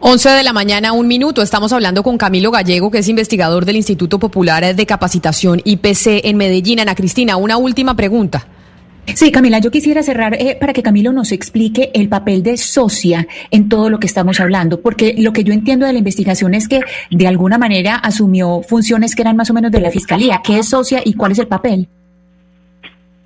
11 0.00 0.28
de 0.30 0.42
la 0.42 0.52
mañana, 0.52 0.92
un 0.92 1.06
minuto. 1.06 1.42
Estamos 1.42 1.72
hablando 1.72 2.02
con 2.02 2.18
Camilo 2.18 2.50
Gallego, 2.50 2.90
que 2.90 2.98
es 2.98 3.08
investigador 3.08 3.64
del 3.64 3.76
Instituto 3.76 4.18
Popular 4.18 4.74
de 4.74 4.86
Capacitación 4.86 5.60
IPC 5.64 6.24
en 6.24 6.36
Medellín. 6.36 6.80
Ana 6.80 6.94
Cristina, 6.94 7.36
una 7.36 7.56
última 7.56 7.94
pregunta. 7.94 8.46
Sí, 9.14 9.32
Camila, 9.32 9.58
yo 9.58 9.70
quisiera 9.70 10.02
cerrar 10.02 10.34
eh, 10.34 10.56
para 10.60 10.72
que 10.72 10.82
Camilo 10.82 11.12
nos 11.12 11.32
explique 11.32 11.90
el 11.92 12.08
papel 12.08 12.42
de 12.42 12.56
socia 12.56 13.26
en 13.50 13.68
todo 13.68 13.90
lo 13.90 13.98
que 13.98 14.06
estamos 14.06 14.38
hablando, 14.38 14.80
porque 14.80 15.14
lo 15.18 15.32
que 15.32 15.42
yo 15.42 15.52
entiendo 15.52 15.86
de 15.86 15.92
la 15.92 15.98
investigación 15.98 16.54
es 16.54 16.68
que 16.68 16.80
de 17.10 17.26
alguna 17.26 17.58
manera 17.58 17.96
asumió 17.96 18.62
funciones 18.62 19.16
que 19.16 19.22
eran 19.22 19.36
más 19.36 19.50
o 19.50 19.54
menos 19.54 19.72
de 19.72 19.80
la 19.80 19.90
Fiscalía. 19.90 20.40
¿Qué 20.44 20.58
es 20.60 20.68
socia 20.68 21.02
y 21.04 21.14
cuál 21.14 21.32
es 21.32 21.40
el 21.40 21.48
papel? 21.48 21.88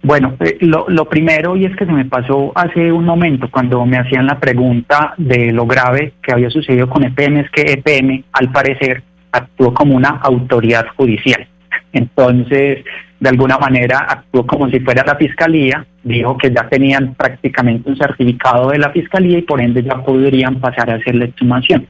Bueno, 0.03 0.37
eh, 0.41 0.59
lo, 0.61 0.87
lo, 0.89 1.07
primero, 1.09 1.57
y 1.57 1.65
es 1.65 1.75
que 1.77 1.87
se 1.87 1.93
me 1.93 2.05
pasó 2.05 2.53
hace 2.55 2.93
un 2.93 3.05
momento 3.05 3.51
cuando 3.51 3.85
me 3.87 3.99
hacían 3.99 4.27
la 4.27 4.39
pregunta 4.39 5.15
de 5.17 5.53
lo 5.53 5.67
grave 5.67 6.13
que 6.23 6.33
había 6.33 6.51
sucedido 6.51 6.89
con 6.89 7.03
EPM, 7.03 7.39
es 7.39 7.51
que 7.51 7.73
EPM, 7.73 8.25
al 8.33 8.53
parecer, 8.53 9.03
actuó 9.33 9.75
como 9.75 9.97
una 9.97 10.11
autoridad 10.23 10.87
judicial. 10.97 11.47
Entonces, 11.93 12.85
de 13.19 13.29
alguna 13.29 13.59
manera, 13.59 13.99
actuó 14.09 14.47
como 14.47 14.69
si 14.69 14.81
fuera 14.81 15.05
la 15.05 15.17
fiscalía, 15.17 15.87
dijo 16.03 16.37
que 16.37 16.51
ya 16.51 16.69
tenían 16.69 17.15
prácticamente 17.15 17.89
un 17.89 17.97
certificado 17.97 18.71
de 18.71 18.79
la 18.79 18.91
fiscalía 18.91 19.39
y 19.39 19.43
por 19.43 19.61
ende 19.61 19.83
ya 19.83 20.03
podrían 20.05 20.61
pasar 20.61 20.91
a 20.91 20.97
hacer 20.97 21.15
la 21.15 21.25
exhumación. 21.25 21.87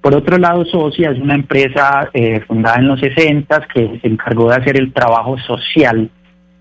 Por 0.00 0.14
otro 0.14 0.38
lado, 0.38 0.64
Socia 0.66 1.10
es 1.10 1.18
una 1.18 1.34
empresa 1.34 2.10
eh, 2.12 2.40
fundada 2.46 2.76
en 2.76 2.88
los 2.88 3.00
60 3.00 3.66
que 3.74 3.98
se 4.00 4.06
encargó 4.06 4.50
de 4.50 4.56
hacer 4.56 4.76
el 4.76 4.92
trabajo 4.92 5.36
social 5.38 6.10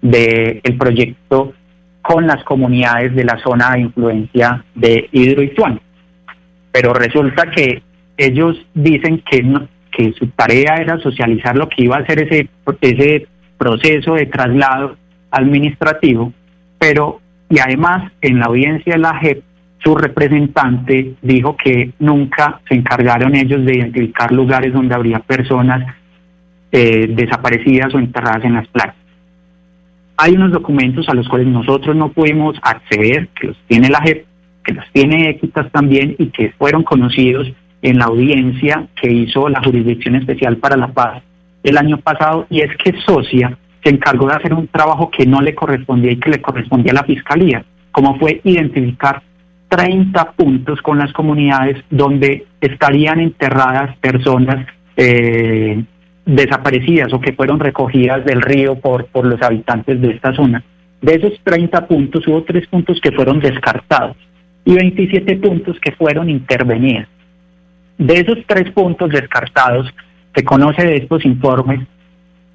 del 0.05 0.77
proyecto 0.77 1.53
con 2.01 2.27
las 2.27 2.43
comunidades 2.43 3.15
de 3.15 3.23
la 3.23 3.39
zona 3.39 3.71
de 3.71 3.79
influencia 3.81 4.63
de 4.75 5.09
Hidroituán. 5.11 5.79
Pero 6.71 6.93
resulta 6.93 7.49
que 7.49 7.81
ellos 8.17 8.55
dicen 8.75 9.23
que, 9.29 10.13
su 10.17 10.27
tarea 10.27 10.75
era 10.75 10.99
socializar 10.99 11.55
lo 11.55 11.69
que 11.69 11.83
iba 11.83 11.97
a 11.97 12.05
ser 12.05 12.19
ese, 12.19 12.49
ese 12.81 13.27
proceso 13.57 14.15
de 14.15 14.25
traslado 14.25 14.97
administrativo, 15.31 16.33
pero 16.77 17.21
y 17.49 17.59
además 17.59 18.11
en 18.21 18.39
la 18.39 18.47
audiencia 18.47 18.93
de 18.93 18.99
la 18.99 19.17
JEP 19.19 19.41
su 19.83 19.95
representante 19.95 21.13
dijo 21.21 21.55
que 21.55 21.91
nunca 21.99 22.59
se 22.67 22.75
encargaron 22.75 23.35
ellos 23.35 23.63
de 23.65 23.77
identificar 23.77 24.31
lugares 24.31 24.73
donde 24.73 24.95
habría 24.95 25.19
personas 25.19 25.95
eh, 26.71 27.07
desaparecidas 27.09 27.93
o 27.93 27.99
enterradas 27.99 28.43
en 28.43 28.53
las 28.55 28.67
playas. 28.67 28.95
Hay 30.17 30.33
unos 30.33 30.51
documentos 30.51 31.07
a 31.09 31.13
los 31.13 31.27
cuales 31.27 31.47
nosotros 31.47 31.95
no 31.95 32.09
pudimos 32.09 32.57
acceder, 32.61 33.27
que 33.39 33.47
los 33.47 33.57
tiene 33.67 33.89
la 33.89 34.01
JEP, 34.01 34.25
que 34.63 34.73
los 34.73 34.85
tiene 34.91 35.29
Equitas 35.29 35.71
también 35.71 36.15
y 36.17 36.27
que 36.27 36.51
fueron 36.57 36.83
conocidos 36.83 37.51
en 37.81 37.99
la 37.99 38.05
audiencia 38.05 38.87
que 38.99 39.11
hizo 39.11 39.49
la 39.49 39.61
Jurisdicción 39.63 40.15
Especial 40.15 40.57
para 40.57 40.77
la 40.77 40.87
Paz 40.87 41.21
el 41.63 41.77
año 41.77 41.97
pasado, 41.97 42.45
y 42.49 42.61
es 42.61 42.69
que 42.77 42.93
Socia 43.01 43.57
se 43.83 43.89
encargó 43.89 44.27
de 44.27 44.35
hacer 44.35 44.53
un 44.53 44.67
trabajo 44.67 45.09
que 45.09 45.25
no 45.25 45.41
le 45.41 45.55
correspondía 45.55 46.11
y 46.11 46.17
que 46.17 46.29
le 46.29 46.41
correspondía 46.41 46.91
a 46.91 46.95
la 46.95 47.03
Fiscalía, 47.03 47.65
como 47.91 48.17
fue 48.19 48.39
identificar 48.43 49.21
30 49.69 50.31
puntos 50.33 50.81
con 50.81 50.99
las 50.99 51.11
comunidades 51.11 51.83
donde 51.89 52.45
estarían 52.61 53.19
enterradas 53.19 53.97
personas 53.97 54.65
eh, 54.95 55.83
desaparecidas 56.25 57.13
o 57.13 57.21
que 57.21 57.33
fueron 57.33 57.59
recogidas 57.59 58.25
del 58.25 58.41
río 58.41 58.75
por, 58.75 59.05
por 59.07 59.25
los 59.25 59.41
habitantes 59.41 60.01
de 60.01 60.11
esta 60.11 60.33
zona. 60.33 60.63
De 61.01 61.15
esos 61.15 61.39
30 61.43 61.87
puntos 61.87 62.27
hubo 62.27 62.43
tres 62.43 62.67
puntos 62.67 62.99
que 62.99 63.11
fueron 63.11 63.39
descartados 63.39 64.17
y 64.63 64.73
27 64.73 65.37
puntos 65.37 65.79
que 65.79 65.91
fueron 65.91 66.29
intervenidos. 66.29 67.07
De 67.97 68.19
esos 68.19 68.39
tres 68.47 68.71
puntos 68.71 69.09
descartados, 69.09 69.93
se 70.33 70.43
conoce 70.43 70.83
de 70.83 70.97
estos 70.97 71.23
informes 71.25 71.81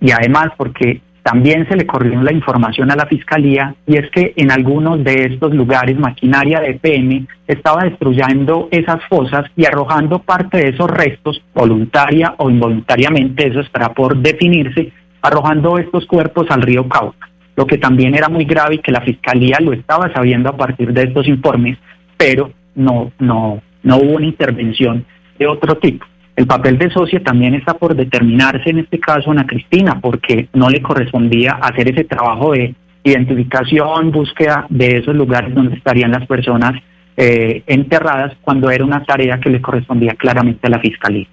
y 0.00 0.10
además 0.10 0.50
porque 0.56 1.00
también 1.22 1.68
se 1.68 1.76
le 1.76 1.86
corrió 1.86 2.22
la 2.22 2.32
información 2.32 2.90
a 2.90 2.96
la 2.96 3.06
Fiscalía 3.06 3.74
y 3.86 3.96
es 3.96 4.10
que 4.10 4.32
en 4.36 4.50
algunos 4.50 5.04
de 5.04 5.26
estos 5.26 5.54
lugares 5.54 5.98
maquinaria 5.98 6.60
de 6.60 6.74
PM 6.74 7.26
estaba 7.46 7.84
destruyendo 7.84 8.68
esas 8.70 9.04
fosas 9.04 9.44
y 9.56 9.66
arrojando 9.66 10.20
parte 10.20 10.58
de 10.58 10.68
esos 10.70 10.90
restos, 10.90 11.42
voluntaria 11.54 12.34
o 12.38 12.48
involuntariamente, 12.48 13.48
eso 13.48 13.60
estará 13.60 13.92
por 13.92 14.16
definirse, 14.16 14.92
arrojando 15.22 15.78
estos 15.78 16.06
cuerpos 16.06 16.46
al 16.50 16.62
río 16.62 16.88
Cauca, 16.88 17.28
lo 17.56 17.66
que 17.66 17.78
también 17.78 18.14
era 18.14 18.28
muy 18.28 18.44
grave 18.44 18.76
y 18.76 18.78
que 18.78 18.92
la 18.92 19.02
Fiscalía 19.02 19.58
lo 19.60 19.72
estaba 19.72 20.12
sabiendo 20.12 20.48
a 20.48 20.56
partir 20.56 20.92
de 20.92 21.02
estos 21.02 21.28
informes, 21.28 21.78
pero 22.16 22.50
no, 22.74 23.12
no, 23.18 23.62
no 23.82 23.96
hubo 23.96 24.14
una 24.14 24.26
intervención 24.26 25.04
de 25.38 25.46
otro 25.46 25.76
tipo. 25.76 26.06
El 26.40 26.46
papel 26.46 26.78
de 26.78 26.90
socia 26.90 27.22
también 27.22 27.52
está 27.52 27.74
por 27.74 27.94
determinarse 27.94 28.70
en 28.70 28.78
este 28.78 28.98
caso 28.98 29.30
Ana 29.30 29.46
Cristina, 29.46 30.00
porque 30.00 30.48
no 30.54 30.70
le 30.70 30.80
correspondía 30.80 31.58
hacer 31.60 31.90
ese 31.90 32.04
trabajo 32.04 32.52
de 32.52 32.74
identificación, 33.04 34.10
búsqueda 34.10 34.64
de 34.70 34.96
esos 34.96 35.14
lugares 35.14 35.54
donde 35.54 35.76
estarían 35.76 36.12
las 36.12 36.26
personas 36.26 36.82
eh, 37.18 37.62
enterradas, 37.66 38.32
cuando 38.40 38.70
era 38.70 38.82
una 38.86 39.04
tarea 39.04 39.38
que 39.38 39.50
le 39.50 39.60
correspondía 39.60 40.14
claramente 40.14 40.66
a 40.66 40.70
la 40.70 40.78
Fiscalía. 40.78 41.26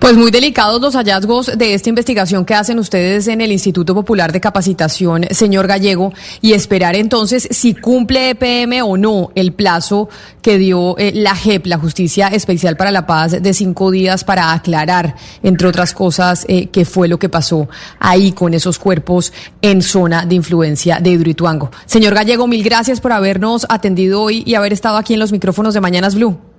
Pues 0.00 0.16
muy 0.16 0.30
delicados 0.30 0.80
los 0.80 0.94
hallazgos 0.94 1.58
de 1.58 1.74
esta 1.74 1.90
investigación 1.90 2.46
que 2.46 2.54
hacen 2.54 2.78
ustedes 2.78 3.28
en 3.28 3.42
el 3.42 3.52
Instituto 3.52 3.94
Popular 3.94 4.32
de 4.32 4.40
Capacitación, 4.40 5.26
señor 5.30 5.66
Gallego, 5.66 6.14
y 6.40 6.54
esperar 6.54 6.96
entonces 6.96 7.46
si 7.50 7.74
cumple 7.74 8.30
EPM 8.30 8.82
o 8.82 8.96
no 8.96 9.30
el 9.34 9.52
plazo 9.52 10.08
que 10.40 10.56
dio 10.56 10.96
eh, 10.96 11.12
la 11.14 11.36
JEP, 11.36 11.66
la 11.66 11.76
Justicia 11.76 12.28
Especial 12.28 12.78
para 12.78 12.90
la 12.90 13.06
Paz, 13.06 13.42
de 13.42 13.52
cinco 13.52 13.90
días 13.90 14.24
para 14.24 14.54
aclarar, 14.54 15.16
entre 15.42 15.68
otras 15.68 15.92
cosas, 15.92 16.46
eh, 16.48 16.70
qué 16.72 16.86
fue 16.86 17.06
lo 17.06 17.18
que 17.18 17.28
pasó 17.28 17.68
ahí 17.98 18.32
con 18.32 18.54
esos 18.54 18.78
cuerpos 18.78 19.34
en 19.60 19.82
zona 19.82 20.24
de 20.24 20.34
influencia 20.34 20.98
de 20.98 21.10
Hidroituango. 21.10 21.70
Señor 21.84 22.14
Gallego, 22.14 22.46
mil 22.46 22.64
gracias 22.64 23.02
por 23.02 23.12
habernos 23.12 23.66
atendido 23.68 24.22
hoy 24.22 24.44
y 24.46 24.54
haber 24.54 24.72
estado 24.72 24.96
aquí 24.96 25.12
en 25.12 25.20
los 25.20 25.30
micrófonos 25.30 25.74
de 25.74 25.82
Mañanas 25.82 26.14
Blue. 26.14 26.49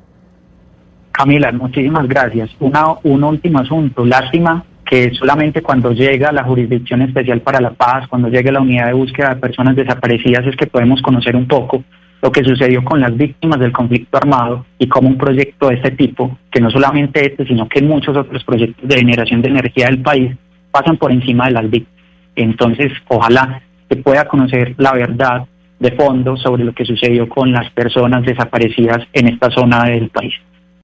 Camila, 1.21 1.51
muchísimas 1.51 2.07
gracias. 2.07 2.49
Una, 2.59 2.95
un 3.03 3.23
último 3.23 3.59
asunto. 3.59 4.03
Lástima 4.03 4.65
que 4.83 5.11
solamente 5.13 5.61
cuando 5.61 5.91
llega 5.91 6.31
la 6.31 6.43
Jurisdicción 6.43 7.03
Especial 7.03 7.41
para 7.41 7.61
la 7.61 7.69
Paz, 7.73 8.07
cuando 8.07 8.27
llegue 8.27 8.51
la 8.51 8.59
Unidad 8.59 8.87
de 8.87 8.93
Búsqueda 8.93 9.29
de 9.29 9.35
Personas 9.35 9.75
Desaparecidas, 9.75 10.47
es 10.47 10.55
que 10.55 10.65
podemos 10.65 10.99
conocer 11.03 11.35
un 11.35 11.47
poco 11.47 11.83
lo 12.23 12.31
que 12.31 12.43
sucedió 12.43 12.83
con 12.83 12.99
las 12.99 13.15
víctimas 13.15 13.59
del 13.59 13.71
conflicto 13.71 14.17
armado 14.17 14.65
y 14.79 14.87
cómo 14.87 15.09
un 15.09 15.19
proyecto 15.19 15.67
de 15.69 15.75
este 15.75 15.91
tipo, 15.91 16.39
que 16.49 16.59
no 16.59 16.71
solamente 16.71 17.23
este, 17.23 17.45
sino 17.45 17.69
que 17.69 17.83
muchos 17.83 18.17
otros 18.17 18.43
proyectos 18.43 18.89
de 18.89 18.97
generación 18.97 19.43
de 19.43 19.49
energía 19.49 19.85
del 19.85 20.01
país, 20.01 20.35
pasan 20.71 20.97
por 20.97 21.11
encima 21.11 21.45
de 21.45 21.51
las 21.51 21.69
víctimas. 21.69 22.03
Entonces, 22.35 22.91
ojalá 23.09 23.61
se 23.87 23.95
pueda 23.97 24.25
conocer 24.25 24.73
la 24.79 24.93
verdad 24.93 25.45
de 25.77 25.91
fondo 25.91 26.35
sobre 26.37 26.63
lo 26.63 26.73
que 26.73 26.83
sucedió 26.83 27.29
con 27.29 27.51
las 27.51 27.69
personas 27.73 28.25
desaparecidas 28.25 29.05
en 29.13 29.27
esta 29.27 29.51
zona 29.51 29.83
del 29.83 30.09
país. 30.09 30.33